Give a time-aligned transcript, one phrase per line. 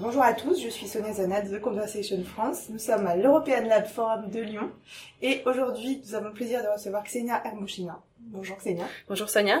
[0.00, 2.68] bonjour à tous, je suis Sonia Zanat de The Conversation France.
[2.70, 4.70] Nous sommes à l'European Lab Forum de Lyon
[5.20, 8.00] et aujourd'hui nous avons le plaisir de recevoir Xenia Hermouchina.
[8.20, 8.86] Bonjour Xenia.
[9.08, 9.60] Bonjour Sonia.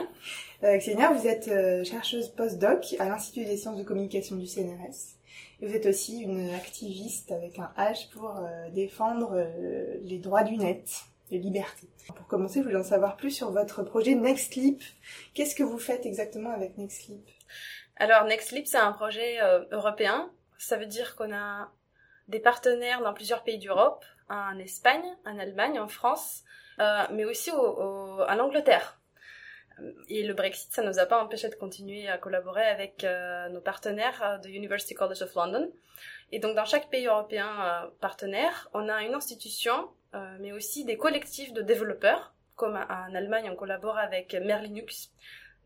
[0.62, 5.16] Euh, Xenia, vous êtes euh, chercheuse post-doc à l'Institut des sciences de communication du CNRS.
[5.60, 10.42] Et vous êtes aussi une activiste avec un H pour euh, défendre euh, les droits
[10.42, 11.88] du net, les libertés.
[12.14, 14.82] Pour commencer, je voulais en savoir plus sur votre projet NextLeap.
[15.34, 17.28] Qu'est-ce que vous faites exactement avec NextLeap?
[17.96, 20.30] Alors NextLeap, c'est un projet euh, européen.
[20.58, 21.70] Ça veut dire qu'on a
[22.28, 26.42] des partenaires dans plusieurs pays d'Europe, en Espagne, en Allemagne, en France,
[26.78, 29.00] euh, mais aussi au, au, en Angleterre.
[30.08, 33.48] Et le Brexit, ça ne nous a pas empêché de continuer à collaborer avec euh,
[33.50, 35.70] nos partenaires de University College of London.
[36.32, 39.88] Et donc dans chaque pays européen partenaire, on a une institution,
[40.40, 42.34] mais aussi des collectifs de développeurs.
[42.54, 45.12] Comme en Allemagne, on collabore avec Merlinux.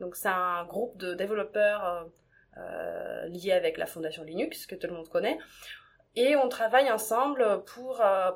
[0.00, 2.10] Donc c'est un groupe de développeurs
[2.56, 5.38] euh, lié avec la fondation Linux, que tout le monde connaît.
[6.16, 8.32] Et on travaille ensemble pour euh,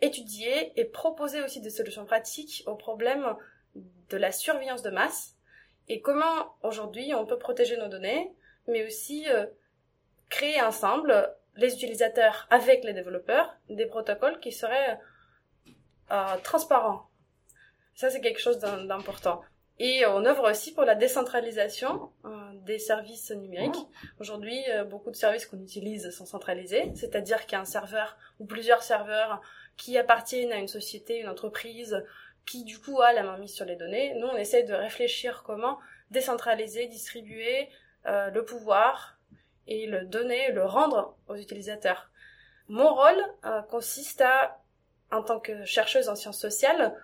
[0.00, 3.36] étudier et proposer aussi des solutions pratiques aux problèmes
[3.74, 5.36] de la surveillance de masse
[5.88, 8.32] et comment aujourd'hui on peut protéger nos données,
[8.66, 9.46] mais aussi euh,
[10.28, 14.98] créer ensemble, les utilisateurs avec les développeurs, des protocoles qui seraient
[16.10, 17.08] euh, transparents.
[17.94, 19.42] Ça, c'est quelque chose d'important.
[19.80, 22.30] Et on œuvre aussi pour la décentralisation euh,
[22.64, 23.86] des services numériques.
[24.18, 28.16] Aujourd'hui, euh, beaucoup de services qu'on utilise sont centralisés, c'est-à-dire qu'il y a un serveur
[28.40, 29.40] ou plusieurs serveurs
[29.76, 32.04] qui appartiennent à une société, une entreprise,
[32.44, 34.14] qui du coup a la main mise sur les données.
[34.14, 35.78] Nous, on essaie de réfléchir comment
[36.10, 37.68] décentraliser, distribuer
[38.06, 39.18] euh, le pouvoir
[39.68, 42.10] et le donner, le rendre aux utilisateurs.
[42.68, 43.22] Mon rôle
[43.70, 44.58] consiste à,
[45.10, 46.94] en tant que chercheuse en sciences sociales,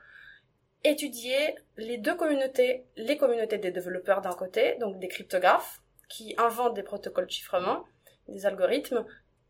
[0.85, 6.75] étudier les deux communautés, les communautés des développeurs d'un côté, donc des cryptographes, qui inventent
[6.75, 7.85] des protocoles de chiffrement,
[8.29, 9.05] des algorithmes,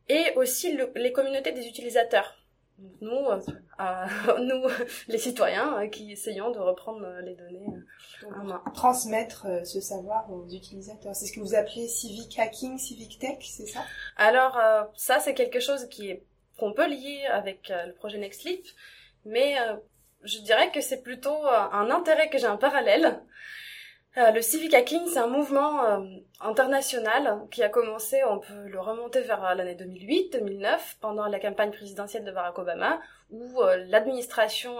[0.08, 2.36] et aussi le, les communautés des utilisateurs.
[2.78, 3.40] Donc nous, euh,
[3.80, 4.68] euh, nous,
[5.08, 7.66] les citoyens, euh, qui essayons de reprendre les données
[8.36, 8.62] en main.
[8.74, 11.14] Transmettre ce savoir aux utilisateurs.
[11.14, 13.80] C'est ce que vous appelez civic hacking, civic tech, c'est ça?
[14.16, 14.58] Alors
[14.96, 16.24] ça, c'est quelque chose qui est
[16.58, 18.64] qu'on peut lier avec le projet NextLeap,
[19.24, 19.56] mais
[20.22, 23.20] je dirais que c'est plutôt un intérêt que j'ai un parallèle.
[24.16, 25.98] Euh, le civic hacking, c'est un mouvement euh,
[26.40, 32.24] international qui a commencé, on peut le remonter vers l'année 2008-2009, pendant la campagne présidentielle
[32.24, 33.00] de Barack Obama,
[33.30, 34.76] où euh, l'administration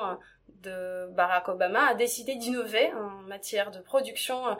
[0.62, 4.56] de Barack Obama a décidé d'innover en matière de production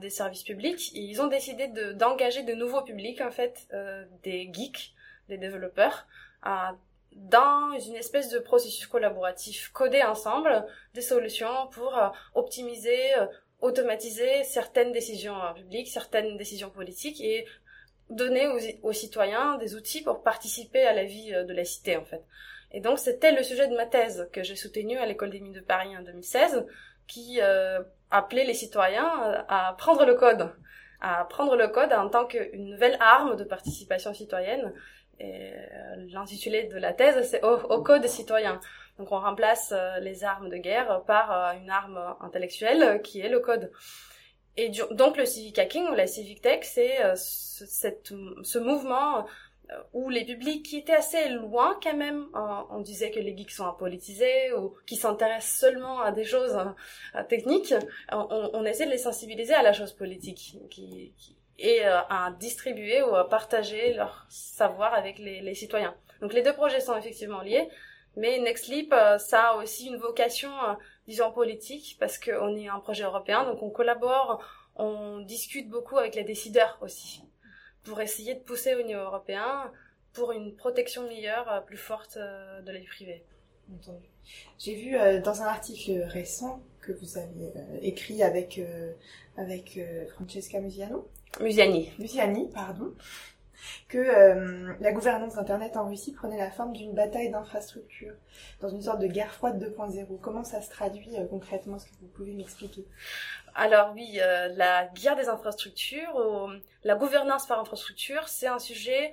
[0.00, 0.90] des services publics.
[0.94, 3.68] Ils ont décidé d'engager de, de, nouveaux publics, en fait,
[4.22, 4.94] des geeks,
[5.28, 6.06] des développeurs,
[7.16, 10.64] dans une espèce de processus collaboratif, coder ensemble
[10.94, 13.26] des solutions pour euh, optimiser, euh,
[13.60, 17.46] automatiser certaines décisions euh, publiques, certaines décisions politiques et
[18.10, 18.46] donner
[18.82, 22.22] aux, citoyens des outils pour participer à la vie de la cité en fait.
[22.70, 25.52] Et donc c'était le sujet de ma thèse que j'ai soutenue à l'école des mines
[25.52, 26.66] de Paris en 2016,
[27.08, 27.40] qui
[28.12, 30.52] appelait les citoyens à prendre le code,
[31.00, 34.72] à prendre le code en tant qu'une nouvelle arme de participation citoyenne
[36.08, 38.60] l'intitulé de la thèse, c'est au, au, code citoyen.
[38.98, 43.28] Donc on remplace euh, les armes de guerre par euh, une arme intellectuelle qui est
[43.28, 43.70] le code.
[44.56, 49.26] Et donc le civic hacking ou la civic tech, c'est ce, mouvement
[49.92, 52.26] où les publics qui étaient assez loin quand même,
[52.70, 56.56] on disait que les geeks sont apolitisés ou qui s'intéressent seulement à des choses
[57.28, 57.74] techniques,
[58.12, 60.56] on, essaie de les sensibiliser à la chose politique
[61.58, 65.94] et euh, à distribuer ou à partager leur savoir avec les, les, citoyens.
[66.20, 67.68] Donc les deux projets sont effectivement liés,
[68.16, 70.74] mais NextLeap, euh, ça a aussi une vocation, euh,
[71.06, 74.42] disons, politique, parce qu'on est un projet européen, donc on collabore,
[74.76, 77.22] on discute beaucoup avec les décideurs aussi,
[77.84, 79.70] pour essayer de pousser au niveau européen
[80.12, 83.22] pour une protection meilleure, plus forte de la vie privée.
[83.74, 84.06] Entendu.
[84.58, 87.52] J'ai vu dans un article récent que vous avez
[87.82, 88.60] écrit avec,
[89.36, 89.80] avec
[90.14, 91.08] Francesca Musiano,
[91.40, 91.90] Musiani.
[91.98, 92.94] Musiani, pardon.
[93.88, 98.14] Que euh, la gouvernance d'Internet en Russie prenait la forme d'une bataille d'infrastructures,
[98.60, 100.20] dans une sorte de guerre froide 2.0.
[100.20, 101.76] Comment ça se traduit euh, concrètement?
[101.76, 102.86] Est-ce que vous pouvez m'expliquer?
[103.54, 106.50] Alors oui, euh, la guerre des infrastructures,
[106.84, 109.10] la gouvernance par infrastructure, c'est un sujet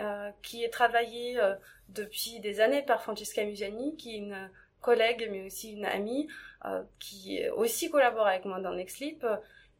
[0.00, 1.54] euh, qui est travaillé euh,
[1.88, 4.50] depuis des années par Francesca Musiani, qui est une
[4.80, 6.28] collègue mais aussi une amie,
[6.64, 9.24] euh, qui aussi collabore avec moi dans NextLeap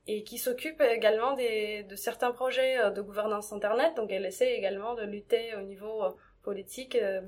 [0.06, 3.94] et qui s'occupe également des, de certains projets euh, de gouvernance Internet.
[3.96, 6.10] Donc elle essaie également de lutter au niveau euh,
[6.42, 7.22] politique euh,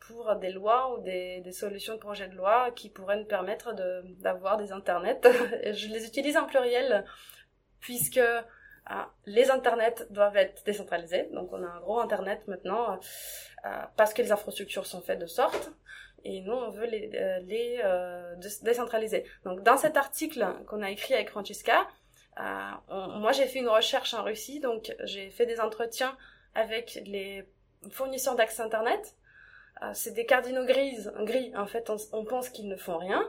[0.00, 3.74] pour des lois ou des, des, solutions de projets de loi qui pourraient nous permettre
[4.20, 5.20] d'avoir des internets.
[5.72, 7.04] Je les utilise en pluriel
[7.80, 8.20] puisque
[8.86, 11.28] ah, les internets doivent être décentralisés.
[11.32, 12.98] Donc on a un gros internet maintenant
[13.64, 15.72] euh, parce que les infrastructures sont faites de sorte
[16.24, 17.40] et nous on veut les, euh,
[17.82, 19.24] euh, décentraliser.
[19.44, 21.88] Donc dans cet article qu'on a écrit avec Francesca,
[22.36, 26.16] moi j'ai fait une recherche en Russie, donc j'ai fait des entretiens
[26.54, 27.48] avec les
[27.90, 29.14] fournisseurs d'accès internet.
[29.92, 31.52] c'est des cardinaux gris.
[31.56, 33.24] En fait, on, on pense qu'ils ne font rien,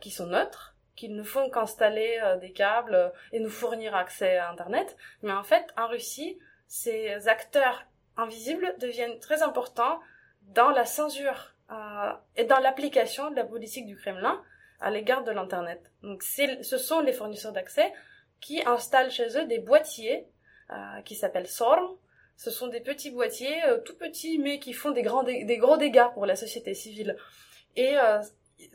[0.00, 4.36] qui sont neutres qu'ils ne font qu'installer euh, des câbles euh, et nous fournir accès
[4.36, 4.96] à Internet.
[5.22, 7.84] Mais en fait, en Russie, ces acteurs
[8.16, 10.00] invisibles deviennent très importants
[10.42, 14.42] dans la censure euh, et dans l'application de la politique du Kremlin
[14.80, 15.80] à l'égard de l'Internet.
[16.02, 17.92] Donc ce sont les fournisseurs d'accès
[18.40, 20.26] qui installent chez eux des boîtiers
[21.04, 21.86] qui s'appellent SORM.
[22.36, 26.08] Ce sont des petits boîtiers tout petits mais qui font des, grands des gros dégâts
[26.14, 27.16] pour la société civile.
[27.76, 27.94] Et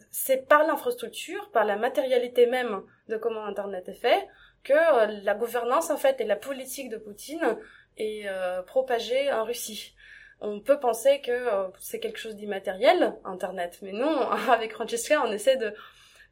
[0.10, 4.28] c'est par l'infrastructure, par la matérialité même de comment Internet est fait,
[4.63, 7.57] que euh, la gouvernance en fait et la politique de Poutine
[7.98, 9.95] est euh, propagée en Russie.
[10.39, 15.31] On peut penser que euh, c'est quelque chose d'immatériel, Internet, mais non, avec Francesca, on
[15.31, 15.74] essaie de,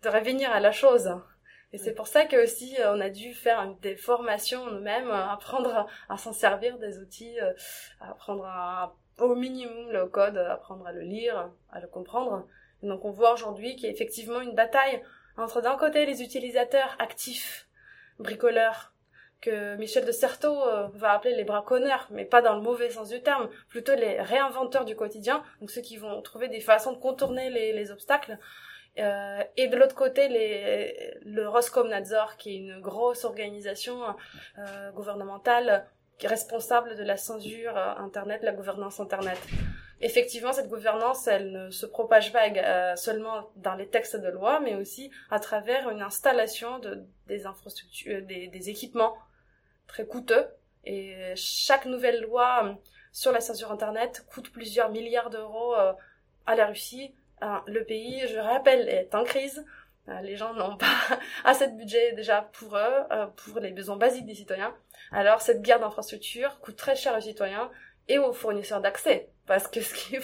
[0.03, 1.09] de revenir à la chose.
[1.73, 6.17] Et c'est pour ça que aussi on a dû faire des formations nous-mêmes, apprendre à,
[6.17, 7.35] s'en servir des outils,
[7.99, 8.47] apprendre
[9.17, 12.47] au minimum le code, apprendre à le lire, à le comprendre.
[12.83, 15.01] Donc on voit aujourd'hui qu'il y a effectivement une bataille
[15.37, 17.67] entre d'un côté les utilisateurs actifs,
[18.19, 18.93] bricoleurs,
[19.41, 23.09] que Michel de Certeau euh, va appeler les braconneurs, mais pas dans le mauvais sens
[23.09, 26.97] du terme, plutôt les réinventeurs du quotidien, donc ceux qui vont trouver des façons de
[26.97, 28.39] contourner les, obstacles.
[28.97, 34.01] Euh, et de l'autre côté, les, le Roskomnadzor, qui est une grosse organisation
[34.57, 35.85] euh, gouvernementale
[36.23, 39.37] responsable de la censure Internet, la gouvernance Internet
[40.01, 44.59] effectivement, cette gouvernance, elle ne se propage pas euh, seulement dans les textes de loi,
[44.59, 49.15] mais aussi à travers une installation de, des infrastructures, euh, des, des équipements
[49.87, 50.45] très coûteux.
[50.85, 52.73] Et chaque nouvelle loi euh,
[53.11, 55.73] sur la censure Internet coûte plusieurs milliards d'euros
[56.45, 57.15] à la Russie.
[57.65, 59.65] Le pays, je rappelle, est en crise.
[60.21, 60.97] Les gens n'ont pas
[61.45, 64.75] assez de budget déjà pour eux, pour les besoins basiques des citoyens.
[65.13, 67.71] Alors cette guerre d'infrastructures coûte très cher aux citoyens
[68.09, 69.29] et aux fournisseurs d'accès.
[69.47, 70.15] Parce que ce qui,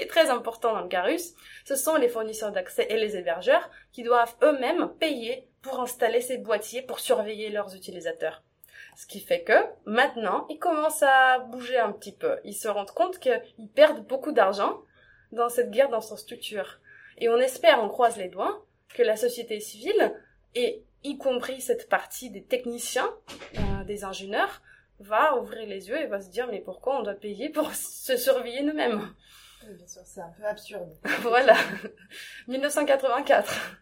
[0.00, 1.34] est, très important dans le cas russe,
[1.64, 6.38] ce sont les fournisseurs d'accès et les hébergeurs qui doivent eux-mêmes payer pour installer ces
[6.38, 8.42] boîtiers pour surveiller leurs utilisateurs.
[8.96, 9.52] Ce qui fait que
[9.84, 12.38] maintenant, ils commencent à bouger un petit peu.
[12.44, 14.80] Ils se rendent compte qu'ils perdent beaucoup d'argent
[15.32, 16.80] dans cette guerre d'infrastructure.
[17.18, 20.14] Et on espère, on croise les doigts, que la société civile,
[20.54, 23.10] et y compris cette partie des techniciens,
[23.56, 24.62] euh, des ingénieurs,
[25.00, 28.16] va ouvrir les yeux et va se dire mais pourquoi on doit payer pour se
[28.16, 29.00] surveiller nous-mêmes?
[29.66, 30.88] Bien sûr, c'est un peu absurde.
[31.22, 31.54] voilà,
[32.48, 33.78] 1984.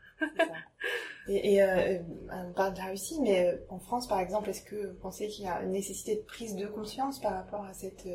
[1.29, 1.99] Et, et euh,
[2.33, 5.29] on parle de la Russie, mais euh, en France, par exemple, est-ce que vous pensez
[5.29, 8.09] qu'il y a une nécessité de prise de conscience par rapport à cette,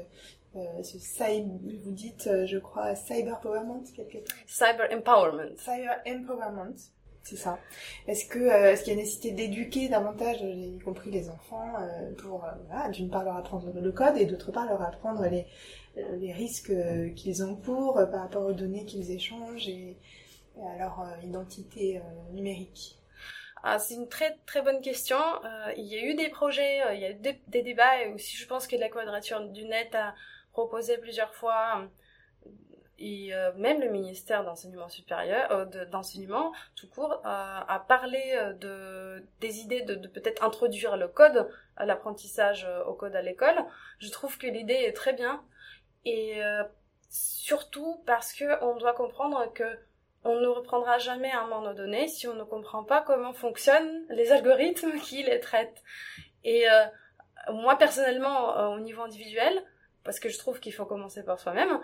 [0.56, 1.46] euh, ce cyber,
[1.84, 4.38] vous dites, je crois, cyber empowerment quelque part?
[4.48, 5.56] Cyber empowerment.
[5.58, 6.76] Cyber empowerment.
[7.24, 7.58] C'est ça.
[8.06, 12.12] Est-ce que euh, est-ce qu'il y a nécessité d'éduquer davantage, y compris les enfants, euh,
[12.18, 15.48] pour euh, d'une part leur apprendre le code et d'autre part leur apprendre les
[15.96, 16.74] les risques
[17.16, 19.96] qu'ils encourent par rapport aux données qu'ils échangent et,
[20.58, 22.97] à leur identité numérique?
[23.62, 25.19] Ah, c'est une très très bonne question.
[25.78, 28.36] il y a eu des projets, il y a eu des, des, débats et aussi
[28.36, 30.16] je pense que la quadrature du net a
[30.52, 31.88] proposé plusieurs fois
[33.00, 39.26] et euh, même le ministère d'enseignement supérieur, euh, d'enseignement tout court, euh, a parlé de
[39.40, 43.66] des idées de, peut-être introduire le code, l'apprentissage au code à l'école.
[44.00, 45.44] Je trouve que l'idée est très bien
[46.06, 46.40] et
[47.09, 49.64] surtout parce que on doit comprendre que
[50.26, 54.31] on ne reprendra jamais un moment donné si on ne comprend pas comment fonctionnent les
[54.31, 55.83] algorithmes qui les traitent.
[56.44, 56.66] Et
[57.52, 59.64] moi personnellement, au niveau individuel,
[60.04, 61.80] parce que je trouve qu'il faut commencer par soi-même,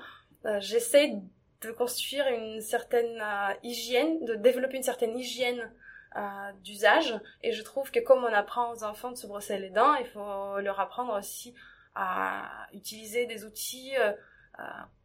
[0.60, 1.22] j'essaie
[1.62, 5.72] de construire une certaine euh, hygiène, de développer une certaine hygiène
[6.16, 7.20] euh, d'usage.
[7.44, 10.08] Et je trouve que comme on apprend aux enfants de se brosser les dents, il
[10.08, 11.54] faut leur apprendre aussi
[11.96, 13.94] à utiliser des outils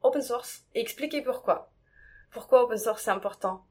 [0.03, 1.73] open source et expliquer pourquoi.
[2.31, 3.65] Pourquoi open source c'est important.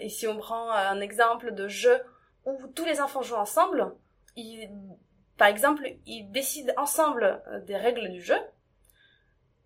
[0.00, 2.00] et si on prend un exemple de jeu
[2.44, 3.94] où tous les enfants jouent ensemble,
[4.36, 4.70] ils,
[5.36, 8.38] par exemple, ils décident ensemble des règles du jeu,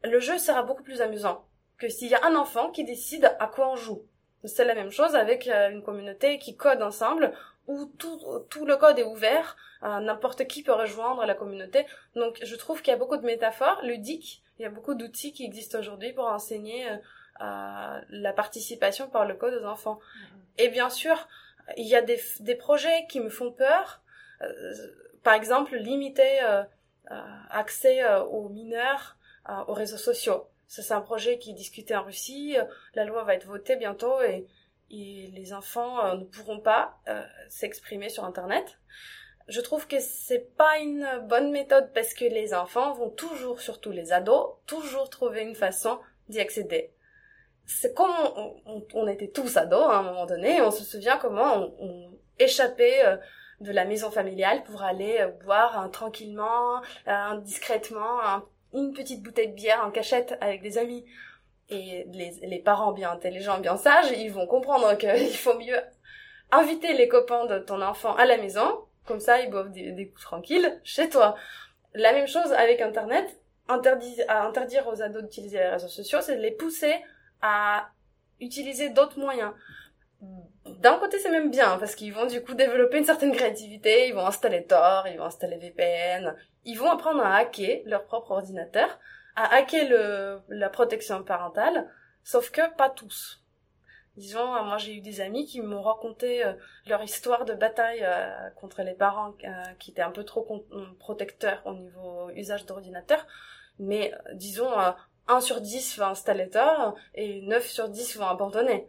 [0.04, 1.44] le jeu sera beaucoup plus amusant
[1.78, 4.02] que s'il y a un enfant qui décide à quoi on joue.
[4.44, 7.32] C'est la même chose avec euh, une communauté qui code ensemble
[7.66, 11.86] où tout, tout le code est ouvert, euh, n'importe qui peut rejoindre la communauté.
[12.14, 15.32] Donc je trouve qu'il y a beaucoup de métaphores ludiques Il y a beaucoup d'outils
[15.32, 16.86] qui existent aujourd'hui pour enseigner
[17.40, 20.00] la participation par le code aux enfants.
[20.00, 20.40] Mhm.
[20.58, 21.28] Et bien sûr,
[21.76, 24.00] il y a des, des projets qui me font peur.
[25.22, 26.40] par exemple, limiter
[27.50, 29.17] accès aux mineurs
[29.66, 30.46] aux réseaux sociaux.
[30.68, 32.56] Ça, c'est un projet qui est discuté en Russie.
[32.94, 34.46] La loi va être votée bientôt et,
[34.90, 38.78] les enfants euh, ne pourront pas euh, s'exprimer sur Internet.
[39.46, 43.90] Je trouve que c'est pas une bonne méthode parce que les enfants vont toujours, surtout
[43.90, 45.98] les ados, toujours trouver une façon
[46.30, 46.90] d'y accéder.
[47.66, 48.14] C'est comme
[48.94, 53.04] on, était tous ados hein, à un moment donné, on se souvient comment on, échappait
[53.04, 53.16] euh,
[53.60, 56.80] de la maison familiale pour aller boire tranquillement,
[57.42, 58.20] discrètement,
[58.74, 61.04] une petite bouteille de bière en cachette avec des amis.
[61.70, 65.80] Et les, les parents bien intelligents, bien sages, ils vont comprendre qu'il faut mieux
[66.50, 70.08] inviter les copains de ton enfant à la maison, comme ça ils boivent des, des
[70.08, 71.36] coups tranquilles chez toi.
[71.94, 76.42] La même chose avec Internet, interdire, interdire aux ados d'utiliser les réseaux sociaux, c'est de
[76.42, 76.94] les pousser
[77.42, 77.90] à
[78.40, 79.52] utiliser d'autres moyens.
[80.66, 84.14] D'un côté, c'est même bien, parce qu'ils vont du coup développer une certaine créativité, ils
[84.14, 86.34] vont installer Tor, ils vont installer VPN,
[86.68, 88.98] ils vont apprendre à hacker leur propre ordinateur,
[89.36, 91.90] à hacker le, la protection parentale,
[92.22, 93.42] sauf que pas tous.
[94.18, 96.52] Disons, euh, moi j'ai eu des amis qui m'ont raconté euh,
[96.86, 99.34] leur histoire de bataille euh, contre les parents
[99.78, 100.66] qui étaient un peu trop
[100.98, 103.26] protecteurs au niveau usage d'ordinateur,
[103.78, 104.70] mais disons,
[105.26, 108.86] 1 sur 10 va installer Tor et 9 sur 10 vont abandonner.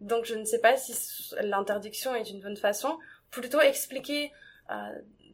[0.00, 0.92] Donc je ne sais pas si
[1.40, 2.98] l'interdiction est une bonne façon.
[3.30, 4.32] Plutôt expliquer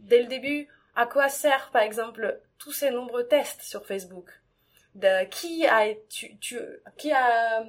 [0.02, 4.30] dès le début à quoi sert, par exemple, tous ces nombreux tests sur Facebook?
[4.94, 6.58] De qui a tu, tu
[6.96, 7.64] qui a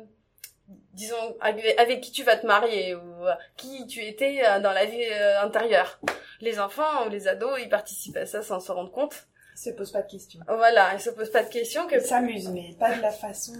[0.94, 4.86] disons avec qui tu vas te marier ou euh, qui tu étais euh, dans la
[4.86, 6.00] vie euh, intérieure?
[6.42, 9.28] Les enfants ou les ados, ils participent à ça sans se rendre compte.
[9.56, 10.40] Ils se posent pas de questions.
[10.48, 11.86] Voilà, ils se posent pas de questions.
[11.88, 11.96] Que...
[11.96, 13.54] Ils s'amusent, mais pas de la façon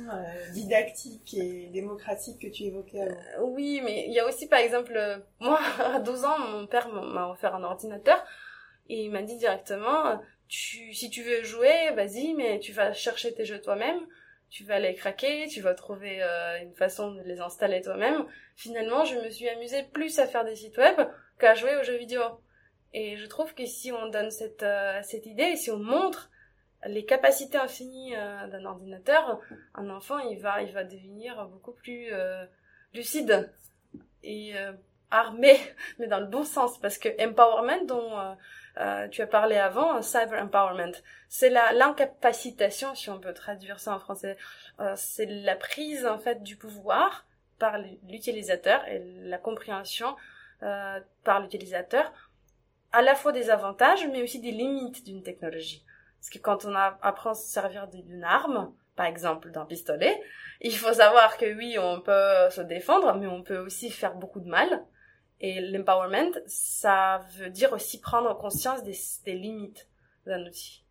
[0.54, 3.50] didactique et démocratique que tu évoquais avant.
[3.50, 4.98] oui, mais il y a aussi, par exemple,
[5.42, 5.60] moi,
[5.94, 8.24] à 12 ans, mon père m'a offert un ordinateur.
[8.90, 10.20] Et il m'a dit directement,
[10.50, 14.00] si tu veux jouer, vas-y, mais tu vas chercher tes jeux toi-même,
[14.50, 18.26] tu vas les craquer, tu vas trouver euh, une façon de les installer toi-même.
[18.56, 21.00] Finalement, je me suis amusée plus à faire des sites web
[21.38, 22.22] qu'à jouer aux jeux vidéo.
[22.94, 26.32] Et je trouve que si on donne cette, euh, cette idée, si on montre
[26.88, 29.40] les capacités infinies euh, d'un ordinateur,
[29.76, 32.08] un enfant, il va, il va devenir beaucoup plus
[32.94, 33.52] lucide
[34.24, 34.54] et
[35.12, 35.60] armé,
[36.00, 38.36] mais dans le bon sens, parce que empowerment dont
[38.80, 40.96] euh, tu as parlé avant, cyber empowerment.
[41.28, 44.38] C'est l'incapacitation, si on peut traduire ça en français,
[44.80, 47.26] euh, c'est la prise en fait du pouvoir
[47.58, 50.16] par l'utilisateur et la compréhension
[50.64, 52.12] euh, par l'utilisateur
[52.94, 55.84] à la fois des avantages mais aussi des limites d'une technologie.
[56.20, 60.22] Parce que quand on apprend à se servir d'une arme, par exemple d'un pistolet,
[60.62, 64.42] il faut savoir que oui, on peut se défendre, mais on peut aussi faire beaucoup
[64.42, 64.86] de mal.
[65.42, 69.88] Et l'empowerment, ça veut dire aussi prendre conscience des, limites
[70.26, 70.84] d'un outil.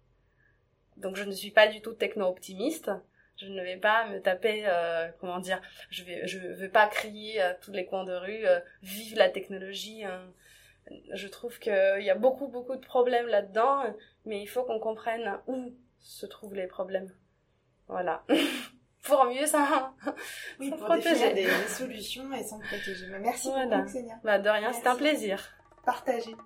[0.96, 2.90] Donc je ne suis pas du tout techno-optimiste.
[3.36, 7.40] Je ne vais pas me taper, euh, comment dire, je vais, je vais pas crier
[7.40, 10.02] à tous les coins de rue, euh, vive la technologie.
[10.02, 10.32] Hein.
[11.12, 13.84] Je trouve qu'il y a beaucoup, beaucoup de problèmes là-dedans,
[14.24, 17.12] mais il faut qu'on comprenne où se trouvent les problèmes.
[17.86, 18.24] Voilà.
[19.08, 19.92] pour mieux ça,
[20.60, 21.32] oui, pour protéger.
[21.34, 23.06] Des, des, solutions et s'en protéger.
[23.20, 24.14] Merci beaucoup, Xenia.
[24.22, 25.42] Bah, de rien, c'est un plaisir.
[25.84, 26.36] Partagez.